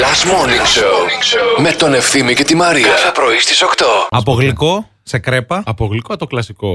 Last 0.00 0.24
Morning 0.30 0.66
Show 0.76 1.62
με 1.62 1.70
τον 1.72 1.94
Ευθύμη 1.94 2.34
και 2.34 2.42
τη 2.44 2.54
Μαρία. 2.56 2.86
Κάθε 2.86 3.10
πρωί 3.14 3.38
στις 3.38 3.62
8. 3.62 3.84
Από 4.10 4.32
γλυκό 4.32 4.88
σε 5.02 5.18
κρέπα. 5.18 5.62
Από 5.66 5.86
γλυκό 5.86 6.16
το 6.16 6.26
κλασικό. 6.26 6.68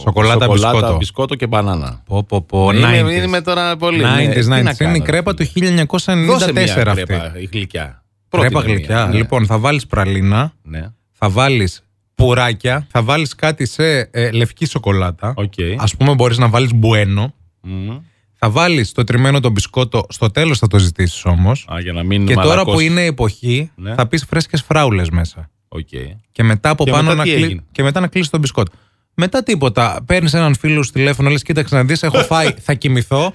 Σοκολάτα, 0.00 0.46
μπισκότο. 0.48 0.96
μπισκότο 0.96 1.34
και 1.34 1.46
μπανάνα. 1.46 2.02
Πω, 2.06 2.24
πω, 2.24 2.42
πω. 2.42 2.70
Είναι, 2.70 3.02
90s. 3.02 3.12
είναι 3.12 3.26
με 3.26 3.40
τώρα 3.40 3.76
πολύ. 3.76 4.02
90s, 4.04 4.26
ναι, 4.26 4.32
τι 4.34 4.40
90s. 4.40 4.46
να 4.46 4.56
Είναι 4.58 4.70
η 4.70 4.74
κάνω, 4.74 5.02
κρέπα 5.02 5.30
ρε 5.38 5.44
του 5.44 5.50
φίλε. 5.50 5.84
Δώσε 6.26 6.50
1994 6.50 6.52
μια 6.54 6.64
αυτή. 6.90 7.02
κρέπα, 7.04 7.32
η 7.38 7.48
γλυκιά. 7.52 8.02
Κρέπα 8.28 8.48
Πρότεινε 8.48 8.62
μια, 8.64 8.74
γλυκιά. 8.74 9.06
ναι. 9.06 9.14
Λοιπόν, 9.16 9.46
θα 9.46 9.58
βάλεις 9.58 9.86
πραλίνα, 9.86 10.52
Ναι. 10.62 10.90
θα 11.12 11.28
βάλεις 11.28 11.82
πουράκια, 12.14 12.86
θα 12.90 13.02
βάλεις 13.02 13.34
κάτι 13.34 13.66
σε 13.66 13.98
ε, 14.10 14.30
λευκή 14.30 14.64
σοκολάτα. 14.66 15.34
Οκ. 15.36 15.52
Ας 15.76 15.96
πούμε, 15.98 16.14
μπορείς 16.14 16.38
να 16.38 16.48
βάλεις 16.48 16.74
Bueno. 16.74 17.34
Μμμ. 17.60 17.98
Θα 18.44 18.50
βάλεις 18.50 18.92
το 18.92 19.04
τριμμένο 19.04 19.40
το 19.40 19.50
μπισκότο. 19.50 20.06
Στο 20.08 20.30
τέλος 20.30 20.58
θα 20.58 20.66
το 20.66 20.78
ζητήσεις 20.78 21.24
όμως. 21.24 21.66
Α, 21.72 21.80
για 21.80 21.92
να 21.92 22.02
μην 22.02 22.26
Και 22.26 22.34
τώρα 22.34 22.46
μαλακώσεις. 22.46 22.74
που 22.74 22.80
είναι 22.92 23.04
εποχή, 23.04 23.70
Ναι. 23.74 23.94
θα 23.94 24.06
πεις 24.06 24.24
φρέσκες 24.28 24.62
φράουλες 24.62 25.10
μέσα. 25.10 25.50
Οκ. 25.68 25.88
Και 26.32 26.42
μετά 26.42 26.68
από 26.70 26.84
Και 26.84 26.90
πάνω 26.90 27.02
μετά 27.02 27.14
να, 27.14 27.22
τι 27.22 27.30
κλει... 27.34 27.42
έγινε; 27.44 27.62
και 27.72 27.82
μετά 27.82 28.00
να 28.00 28.06
κλείσει 28.06 28.30
το 28.30 28.38
μπισκότο. 28.38 28.72
Μετά 29.14 29.42
τίποτα. 29.42 30.04
Παίρνεις 30.06 30.34
έναν 30.34 30.54
φίλο 30.56 30.82
σου 30.82 30.90
τηλέφωνο, 30.92 31.30
λες: 31.30 31.42
Κοίταξε 31.42 31.74
να 31.74 31.84
δεις, 31.84 32.02
έχω 32.02 32.18
φάει, 32.30 32.54
θα 32.60 32.74
κοιμηθώ. 32.74 33.32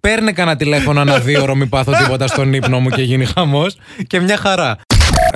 Παίρνε 0.00 0.32
κανένα 0.32 0.56
τηλέφωνο 0.56 1.00
ένα 1.00 1.18
δίωρο, 1.18 1.54
μη 1.54 1.66
πάθω 1.66 1.92
τίποτα 2.02 2.26
στον 2.26 2.52
ύπνο 2.52 2.80
μου 2.80 2.88
και 2.88 3.02
γίνει 3.02 3.24
χαμός. 3.24 3.76
Και 4.06 4.20
μια 4.20 4.36
χαρά. 4.36 4.76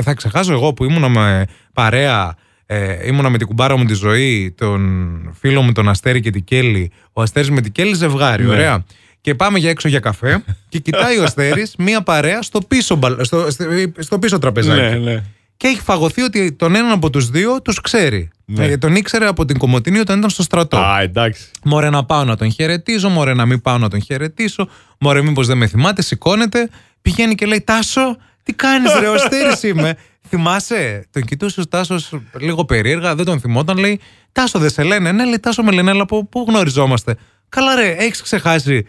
Θα 0.03 0.15
ξεχάσω 0.15 0.53
εγώ 0.53 0.73
που 0.73 0.85
ήμουνα 0.85 1.09
με 1.09 1.45
παρέα, 1.73 2.35
ε, 2.67 3.07
ήμουνα 3.07 3.31
με 3.31 3.39
την 3.39 3.47
κουμπάρα 3.47 3.77
μου 3.77 3.85
τη 3.85 3.95
Ζωή, 3.95 4.55
τον 4.57 5.37
φίλο 5.41 5.63
μου 5.63 5.73
τον 5.73 5.89
Αστέρη 5.89 6.21
και 6.21 6.31
την 6.31 6.45
Κέλλυ. 6.45 6.91
Ο 7.13 7.23
Αστέρης 7.23 7.51
με 7.51 7.61
την 7.61 7.73
Κέλλυ 7.73 7.95
ζευγάρι, 7.95 8.45
Ναι. 8.45 8.51
ωραία. 8.53 8.85
Και 9.25 9.35
πάμε 9.35 9.59
για 9.59 9.71
έξω 9.71 9.89
για 9.89 10.01
καφέ 10.01 10.45
και 10.69 10.79
κοιτάει 10.79 11.19
ο 11.19 11.23
Αστέρης 11.23 11.75
μία 11.79 12.03
παρέα 12.03 12.43
στο 12.43 12.61
πίσω, 12.61 12.97
μπαλ- 12.97 13.25
στο, 13.25 13.51
στο, 13.51 13.65
στο 13.99 14.19
πίσω 14.19 14.39
τραπεζάκι. 14.39 14.81
Ναι, 14.81 15.13
ναι. 15.13 15.23
Και 15.57 15.67
έχει 15.67 15.81
φαγωθεί 15.81 16.23
ότι 16.23 16.53
τον 16.53 16.75
έναν 16.75 16.91
από 16.91 17.11
τους 17.11 17.31
δύο 17.31 17.63
τους 17.63 17.81
ξέρει. 17.81 18.31
Ναι. 18.45 18.65
Ε, 18.65 18.77
τον 18.77 18.95
ήξερε 18.97 19.27
από 19.27 19.45
την 19.45 19.59
Κομωτινή 19.59 19.99
όταν 19.99 20.19
ήταν 20.19 20.31
στο 20.31 20.43
στρατό. 20.43 20.77
Α, 20.77 21.01
εντάξει. 21.01 21.43
Μωρέ 21.65 21.91
να 21.91 22.05
πάω 22.05 22.25
να 22.25 22.37
τον 22.37 22.53
χαιρετήσω, 22.53 23.09
μωρέ 23.09 23.35
να 23.35 23.47
μην 23.47 23.61
πάω 23.61 23.79
να 23.79 23.89
τον 23.89 24.03
χαιρετήσω, 24.03 24.69
μωρέ 24.99 25.23
μήπως 25.23 25.47
δεν 25.47 25.57
με 25.57 25.67
θυμάται, 25.67 26.03
σηκώνεται, 26.03 26.69
πηγαίνει 27.03 27.35
και 27.35 27.47
λέει 27.47 27.61
Τάσο, 27.61 28.17
τι 28.43 28.53
κάνεις, 28.53 28.93
ρε, 29.01 29.07
ο 29.09 29.15
Αστέρης 29.15 29.63
είμαι. 29.63 29.97
Θυμάσαι, 30.29 31.07
τον 31.11 31.23
κοιτούσε 31.23 31.61
ο 31.61 31.67
Τάσος 31.67 32.11
λίγο 32.39 32.65
περίεργα, 32.65 33.15
δεν 33.15 33.25
τον 33.25 33.41
θυμόταν, 33.41 33.79
λέει 33.79 34.01
Τάσο 34.33 34.59
δεν 34.59 34.71
σε 34.71 34.83
λένε. 34.83 35.13
Ναι, 35.13 35.25
λέει 35.25 35.39
Τάσο 35.39 35.63
με 35.63 35.71
λένε, 35.71 35.91
αλλά 35.91 36.03
από 36.03 36.25
πού 36.25 36.45
γνωριζόμαστε. 36.49 37.17
Καλά, 37.49 37.75
ρε, 37.75 37.89
έχεις 37.99 38.23
ξεχάσει. 38.23 38.87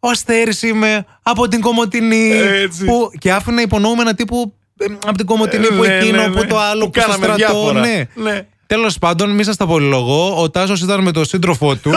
Ο 0.00 0.08
Αστέρης 0.08 0.62
είμαι 0.62 1.06
από 1.22 1.48
την 1.48 1.60
Κομωτινή. 1.60 2.30
Έτσι. 2.62 2.84
Που, 2.84 3.10
και 3.18 3.32
άφηνε 3.32 3.60
υπονοούμενα 3.62 4.14
τύπου 4.14 4.54
ε, 4.78 4.84
από 5.06 5.16
την 5.16 5.26
Κομωτινή 5.26 5.66
που 5.66 5.82
Ναι, 5.82 5.96
εκείνο, 5.96 6.22
ναι, 6.22 6.28
που 6.28 6.38
ναι. 6.38 6.46
το 6.46 6.58
άλλο, 6.58 6.84
Που 6.84 6.90
που, 6.90 7.00
στο 7.00 7.08
κάναμε 7.10 7.24
στρατό. 7.34 7.52
διάφορα. 7.52 7.80
Ναι. 7.80 8.04
Ναι. 8.14 8.46
Τέλος 8.66 8.98
πάντων, 8.98 9.30
μη 9.30 9.44
σας 9.44 9.56
τα 9.56 9.66
πολυλογώ. 9.66 10.42
Ο 10.42 10.50
Τάσος 10.50 10.80
ήταν 10.82 11.02
με 11.02 11.10
τον 11.12 11.24
σύντροφό 11.24 11.74
του 11.76 11.90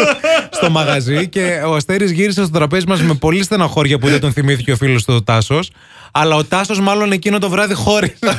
στο 0.50 0.70
μαγαζί 0.70 1.28
και 1.28 1.62
ο 1.66 1.74
Αστέρης 1.74 2.10
γύρισε 2.10 2.42
στο 2.44 2.50
τραπέζι 2.58 2.86
μας 2.86 3.02
με 3.02 3.14
πολύ 3.14 3.42
στεναχώρια 3.42 3.98
που 3.98 4.08
δεν 4.08 4.20
τον 4.20 4.32
θυμήθηκε 4.32 4.72
ο 4.72 4.76
φίλος 4.76 5.04
του 5.04 5.14
ο 5.14 5.22
Τάσος. 5.22 5.70
Αλλά 6.12 6.36
ο 6.36 6.44
Τάσος, 6.44 6.80
μάλλον 6.80 7.12
εκείνο 7.12 7.38
το 7.38 7.48
βράδυ 7.48 7.74
χώρισε. 7.74 8.18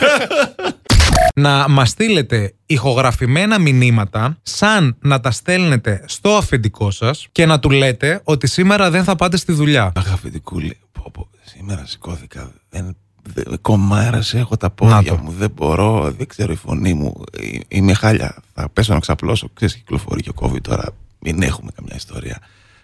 να 1.39 1.67
μας 1.69 1.89
στείλετε 1.89 2.53
ηχογραφημένα 2.65 3.59
μηνύματα 3.59 4.37
σαν 4.43 4.97
να 5.01 5.19
τα 5.19 5.31
στέλνετε 5.31 6.03
στο 6.07 6.29
αφεντικό 6.29 6.91
σας 6.91 7.27
και 7.31 7.45
να 7.45 7.59
του 7.59 7.69
λέτε 7.69 8.21
ότι 8.23 8.47
σήμερα 8.47 8.89
δεν 8.89 9.03
θα 9.03 9.15
πάτε 9.15 9.37
στη 9.37 9.51
δουλειά. 9.51 9.91
Αγαπητικούλη, 9.95 10.77
πω, 10.91 11.09
πω, 11.13 11.27
σήμερα 11.43 11.85
σηκώθηκα. 11.85 12.51
Δεν, 12.69 12.95
δεν, 13.33 13.45
κομμάρασε, 13.61 14.39
έχω 14.39 14.57
τα 14.57 14.69
πόδια 14.69 14.95
Να 14.95 15.03
το. 15.03 15.17
μου. 15.17 15.31
Δεν 15.31 15.51
μπορώ, 15.55 16.13
δεν 16.17 16.27
ξέρω 16.27 16.51
η 16.51 16.55
φωνή 16.55 16.93
μου. 16.93 17.23
Ε, 17.31 17.57
Είμαι 17.67 17.93
χάλια. 17.93 18.35
Θα 18.53 18.69
πέσω 18.69 18.93
να 18.93 18.99
ξαπλώσω. 18.99 19.49
Ξέρεις, 19.53 19.75
κυκλοφορεί 19.75 20.21
και 20.21 20.29
ο 20.29 20.33
COVID 20.41 20.61
τώρα. 20.61 20.85
Μην 21.19 21.41
έχουμε 21.41 21.71
καμιά 21.75 21.95
ιστορία. 21.95 22.39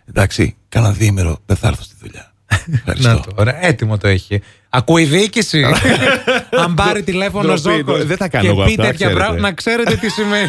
Εντάξει, 0.06 0.56
κάνα 0.70 0.92
διήμερο 0.92 1.38
δεν 1.46 1.56
θα 1.56 1.68
έρθω 1.68 1.84
στη 1.84 1.96
δουλειά. 2.02 2.34
Ευχαριστώ. 2.74 3.10
Να 3.10 3.16
το, 3.20 3.32
ωραία, 3.36 3.66
έτοιμο 3.66 3.98
το 3.98 4.08
έχει. 4.08 4.42
Ακούει 4.70 5.02
η 5.02 5.06
διοίκηση. 5.06 5.66
Αν 6.64 6.74
πάρει 6.74 7.04
τηλέφωνο 7.04 7.54
Ντροπή, 7.54 7.60
Ζόκο. 7.78 7.84
ντροπή. 7.84 8.04
Δεν 8.04 8.18
τα 8.18 8.28
κάνω 8.28 8.44
και 8.46 8.50
εγώ 8.50 8.64
πει 8.64 8.70
αυτά, 8.70 8.82
τέτοια 8.82 8.94
ξέρετε. 8.94 9.16
πράγματα, 9.20 9.42
να 9.42 9.52
ξέρετε 9.54 9.96
τι 9.96 10.10
σημαίνει. 10.10 10.48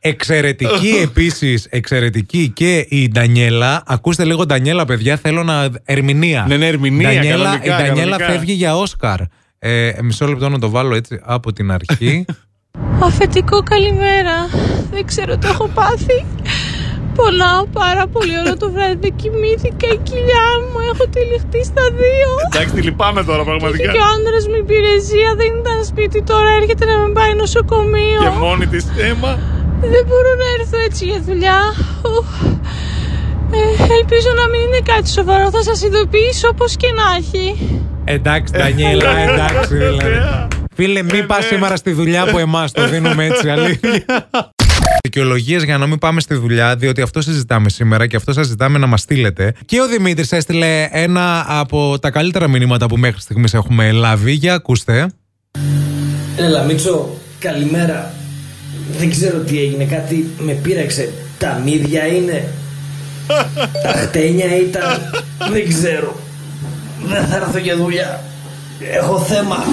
Εξαιρετική 0.00 0.98
επίσης, 1.08 1.66
εξαιρετική 1.70 2.48
και 2.54 2.86
η 2.88 3.08
Ντανιέλα. 3.08 3.82
Ακούστε 3.86 4.24
λίγο 4.24 4.46
Ντανιέλα, 4.46 4.84
παιδιά. 4.84 5.16
Θέλω 5.16 5.42
να. 5.42 5.68
Ερμηνεία. 5.84 6.44
Ναι, 6.48 6.56
ναι, 6.56 6.66
ερμηνεία, 6.66 7.12
Ντανιέλα, 7.12 7.44
κανονικά, 7.44 7.64
η 7.64 7.68
Ντανιέλα 7.86 8.10
κανονικά. 8.16 8.26
φεύγει 8.26 8.52
για 8.52 8.76
Όσκαρ. 8.76 9.20
Ε, 9.58 9.92
μισό 10.02 10.26
λεπτό 10.26 10.48
να 10.48 10.58
το 10.58 10.70
βάλω 10.70 10.94
έτσι 10.94 11.20
από 11.22 11.52
την 11.52 11.70
αρχή. 11.70 12.24
Αφεντικό 13.02 13.62
καλημέρα. 13.62 14.32
Δεν 14.90 15.06
ξέρω 15.06 15.36
τι 15.38 15.46
έχω 15.48 15.68
πάθει. 15.68 16.24
Πονάω 17.20 17.62
πάρα 17.82 18.04
πολύ 18.14 18.34
όλο 18.42 18.54
το 18.62 18.66
βράδυ. 18.74 18.96
Δεν 19.04 19.12
κοιμήθηκα 19.20 19.86
η 19.96 19.98
κοιλιά 20.08 20.46
μου. 20.68 20.78
Έχω 20.92 21.04
τυλιχτεί 21.14 21.60
στα 21.72 21.84
δύο. 22.02 22.30
Εντάξει, 22.48 22.72
τη 22.76 22.80
λυπάμαι 22.88 23.20
τώρα 23.28 23.40
Είχε 23.42 23.48
πραγματικά. 23.50 23.90
και 23.94 24.00
ο 24.06 24.08
άντρα 24.14 24.38
μου 24.50 24.56
υπηρεσία. 24.64 25.30
Δεν 25.40 25.50
ήταν 25.62 25.78
σπίτι 25.90 26.18
τώρα. 26.30 26.48
Έρχεται 26.60 26.84
να 26.90 26.96
με 27.02 27.08
πάει 27.18 27.32
νοσοκομείο. 27.42 28.20
Και 28.24 28.32
μόνη 28.44 28.66
της 28.72 28.84
αίμα. 29.04 29.32
Δεν 29.92 30.02
μπορώ 30.08 30.30
να 30.42 30.46
έρθω 30.56 30.78
έτσι 30.88 31.02
για 31.10 31.20
δουλειά. 31.28 31.58
Ουφ. 32.12 32.28
Ε, 33.58 33.92
ελπίζω 33.98 34.30
να 34.40 34.44
μην 34.50 34.60
είναι 34.66 34.80
κάτι 34.92 35.08
σοβαρό. 35.18 35.46
Θα 35.56 35.62
σας 35.68 35.78
ειδοποιήσω 35.86 36.48
όπως 36.54 36.70
και 36.76 36.88
να 36.98 37.04
έχει. 37.20 37.44
εντάξει, 38.04 38.52
Ντανιέλα, 38.56 39.10
εντάξει 39.18 39.74
δηλαδή. 39.74 40.18
Φίλε, 40.74 41.02
μην 41.02 41.26
πας 41.26 41.44
σήμερα 41.44 41.76
στη 41.76 41.90
δουλειά 41.92 42.22
από 42.22 42.38
εμάς. 42.38 42.72
Το 42.72 42.88
δίνουμε 42.88 43.24
έτσι, 43.26 43.48
αλήθεια. 43.50 44.04
Δικαιολογίε 45.18 45.58
για 45.58 45.78
να 45.78 45.86
μην 45.86 45.98
πάμε 45.98 46.20
στη 46.20 46.34
δουλειά, 46.34 46.76
διότι 46.76 47.02
αυτό 47.02 47.20
συζητάμε 47.20 47.68
σήμερα 47.68 48.06
και 48.06 48.16
αυτό 48.16 48.32
σας 48.32 48.46
ζητάμε 48.46 48.78
να 48.78 48.86
μας 48.86 49.00
στείλετε. 49.00 49.54
Και 49.64 49.80
ο 49.80 49.86
Δημήτρης 49.86 50.32
έστειλε 50.32 50.88
ένα 50.90 51.44
από 51.48 51.98
τα 51.98 52.10
καλύτερα 52.10 52.48
μηνύματα 52.48 52.86
που 52.86 52.96
μέχρι 52.96 53.20
στιγμής 53.20 53.54
έχουμε 53.54 53.92
λάβει. 53.92 54.32
Για 54.32 54.54
ακούστε. 54.54 55.08
Έλα 56.36 56.62
Μίτσο, 56.62 57.16
καλημέρα. 57.38 58.12
Δεν 58.98 59.10
ξέρω 59.10 59.38
τι 59.38 59.58
έγινε, 59.58 59.84
κάτι 59.84 60.30
με 60.38 60.52
πείραξε. 60.52 61.12
Τα 61.38 61.60
μύδια 61.64 62.06
είναι. 62.06 62.48
Τα 63.82 63.92
χτένια 63.92 64.56
ήταν. 64.56 65.10
Δεν 65.50 65.68
ξέρω. 65.68 66.20
Δεν 67.06 67.26
θα 67.26 67.36
έρθω 67.36 67.58
για 67.58 67.76
δουλειά. 67.76 68.22
Έχω 68.80 69.18
θέμα. 69.18 69.64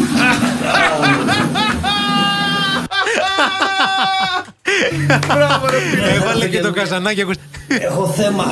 Έβαλε 6.16 6.47
και 6.47 6.59
το 6.59 6.72
καζανάκι. 6.72 7.22
ακούστε. 7.22 7.41
Έχω 7.68 8.07
θέμα. 8.07 8.46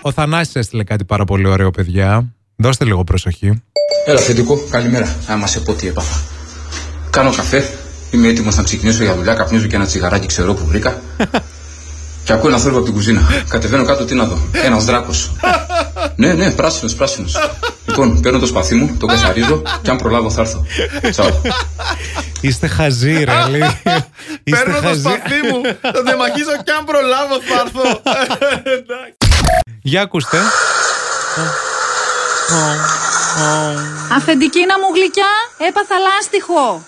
Ο 0.00 0.12
Θανάσης 0.12 0.54
έστειλε 0.54 0.84
κάτι 0.84 1.04
πάρα 1.04 1.24
πολύ 1.24 1.48
ωραίο, 1.48 1.70
παιδιά. 1.70 2.34
Δώστε 2.56 2.84
λίγο 2.84 3.04
προσοχή. 3.04 3.62
Έλα, 4.06 4.18
αφεντικό, 4.18 4.58
καλημέρα. 4.70 5.16
Άμα 5.26 5.46
σε 5.46 5.60
πω 5.60 5.72
τι 5.72 5.88
έπαθα. 5.88 6.20
Κάνω 7.10 7.32
καφέ, 7.32 7.70
είμαι 8.10 8.28
έτοιμος 8.28 8.56
να 8.56 8.62
ξεκινήσω 8.62 9.04
για 9.04 9.14
δουλειά, 9.14 9.34
καπνίζω 9.34 9.66
και 9.66 9.76
ένα 9.76 9.86
τσιγαράκι 9.86 10.26
ξερό 10.26 10.54
που 10.54 10.66
βρήκα. 10.66 11.00
και 12.24 12.32
ακούω 12.32 12.48
ένα 12.48 12.58
θόρυβο 12.58 12.76
από 12.76 12.86
την 12.86 12.94
κουζίνα. 12.94 13.20
Κατεβαίνω 13.48 13.84
κάτω, 13.84 14.04
τι 14.04 14.14
να 14.14 14.24
δω. 14.24 14.38
Ένας 14.64 14.84
δράκος. 14.84 15.32
ναι, 16.16 16.32
ναι, 16.32 16.50
πράσινος, 16.50 16.94
πράσινος. 16.94 17.36
Λοιπόν, 17.86 18.20
παίρνω 18.20 18.38
το 18.38 18.46
σπαθί 18.46 18.74
μου, 18.74 18.96
το 19.00 19.06
καθαρίζω 19.06 19.62
και 19.82 19.90
αν 19.90 19.96
προλάβω 19.96 20.30
θα 20.30 20.40
έρθω. 20.40 20.66
Τσαου. 21.10 21.40
Είστε 22.40 22.66
χαζοί, 22.66 23.24
ρε. 23.24 23.32
αλήθεια. 23.32 24.08
Είστε 24.44 24.64
Παίρνω 24.64 24.80
το 24.80 24.86
χαζοί. 24.86 25.00
σπαθί 25.00 25.40
μου, 25.50 25.60
θα 25.80 26.02
τεμαχίσω 26.02 26.62
και 26.64 26.72
αν 26.78 26.84
προλάβω 26.84 27.34
θα 27.40 27.60
έρθω. 27.64 28.00
Εντάξει. 28.62 29.16
Για 29.82 30.02
ακούστε. 30.02 30.38
Αφεντικίνα 34.16 34.78
μου 34.78 34.88
γλυκιά, 34.94 35.32
έπαθα 35.68 35.96
λάστιχο. 35.98 36.84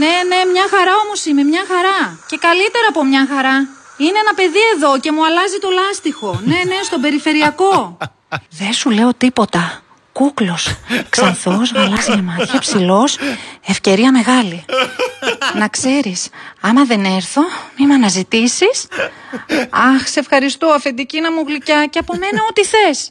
Ναι, 0.00 0.14
ναι, 0.30 0.38
μια 0.52 0.66
χαρά 0.74 0.92
όμως 1.04 1.24
είμαι, 1.24 1.42
μια 1.42 1.64
χαρά. 1.68 2.18
Και 2.26 2.36
καλύτερα 2.46 2.86
από 2.88 3.04
μια 3.04 3.26
χαρά. 3.32 3.56
Είναι 3.96 4.18
ένα 4.24 4.34
παιδί 4.38 4.64
εδώ 4.74 4.98
και 5.00 5.12
μου 5.12 5.24
αλλάζει 5.26 5.58
το 5.64 5.68
λάστιχο. 5.80 6.40
Ναι, 6.44 6.60
ναι, 6.70 6.78
στον 6.84 7.00
περιφερειακό. 7.00 7.96
Δεν 8.50 8.72
σου 8.72 8.90
λέω 8.90 9.10
τίποτα. 9.14 9.81
Κούκλος, 10.12 10.74
ξανθός, 11.08 11.72
γαλάζια 11.72 12.22
μάτια, 12.22 12.58
ψηλός, 12.58 13.18
ευκαιρία 13.66 14.12
μεγάλη. 14.12 14.64
Να 15.58 15.68
ξέρεις, 15.68 16.28
άμα 16.60 16.84
δεν 16.84 17.04
έρθω, 17.04 17.42
μη 17.78 17.86
με 17.86 17.94
αναζητήσεις. 17.94 18.86
Αχ, 19.70 20.08
σε 20.08 20.20
ευχαριστώ 20.20 20.66
αφεντικίνα 20.66 21.32
μου 21.32 21.44
γλυκιά 21.46 21.86
και 21.90 21.98
από 21.98 22.14
μένα 22.14 22.38
ό,τι 22.48 22.64
θες. 22.64 23.10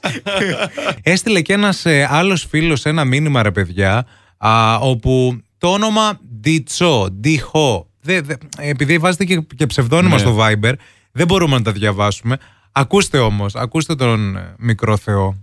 Έστειλε 1.04 1.42
και 1.42 1.54
ένας 1.54 1.86
ε, 1.86 2.08
άλλος 2.12 2.46
φίλος 2.50 2.86
ένα 2.86 3.06
μήνυμα, 3.06 3.44
ρε 3.44 3.52
παιδιά, 3.52 4.06
α, 4.38 4.76
όπου 4.76 5.42
το 5.58 5.68
όνομα 5.72 6.20
Διτσό, 6.42 7.08
Διχό, 7.12 7.88
δε, 8.02 8.22
δε, 8.22 8.34
επειδή 8.58 8.98
βάζετε 8.98 9.26
και, 9.26 9.42
και 9.56 9.66
ψευδόνυμα 9.66 10.14
Ναι. 10.16 10.20
στο 10.20 10.38
Viber, 10.40 10.74
δεν 11.12 11.28
μπορούμε 11.28 11.58
να 11.58 11.62
τα 11.64 11.72
διαβάσουμε. 11.72 12.38
Ακούστε 12.72 13.18
όμως, 13.18 13.56
ακούστε 13.56 13.96
τον 13.96 14.36
ε, 14.36 14.54
μικρό 14.58 14.98
Θεό. 14.98 15.41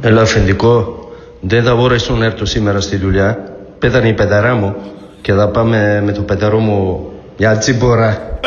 Έλα, 0.00 0.22
αφεντικό. 0.22 0.98
Δεν 1.40 1.64
θα 1.64 1.74
μπορέσω 1.74 2.14
να 2.14 2.24
έρθω 2.24 2.44
σήμερα 2.44 2.80
στη 2.80 2.96
δουλειά. 2.96 3.38
Πέθανε 3.78 4.08
η 4.08 4.12
πεταρά 4.12 4.54
μου 4.54 4.76
και 5.22 5.32
θα 5.32 5.48
πάμε 5.48 6.02
με 6.04 6.12
το 6.12 6.22
πεταρό 6.22 6.58
μου 6.58 7.10
για 7.36 7.58
τσίπορα. 7.58 8.38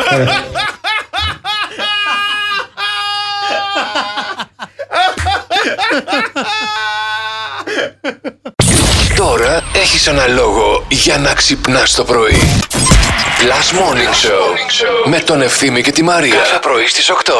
Τώρα 9.16 9.62
έχεις 9.72 10.06
ένα 10.06 10.26
λόγο 10.26 10.84
για 10.88 11.18
να 11.18 11.32
ξυπνάς 11.32 11.94
το 11.94 12.04
πρωί. 12.04 12.38
Last 13.40 13.72
Morning 13.78 14.26
Show 14.26 14.54
με 15.04 15.18
τον 15.18 15.42
Ευθύμη 15.42 15.82
και 15.82 15.90
τη 15.90 16.02
Μαρία. 16.02 16.34
Κάθε 16.34 16.58
πρωί 16.62 16.86
στις 16.86 17.10
8. 17.10 17.32